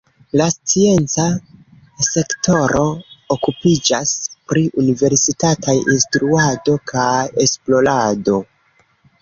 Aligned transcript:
La 0.39 0.45
scienca 0.51 1.25
sektoro 2.07 2.85
okupiĝas 3.35 4.15
pri 4.53 4.65
universitataj 4.85 5.77
instruado 5.97 6.79
kaj 6.95 7.15
esplorado. 7.47 8.45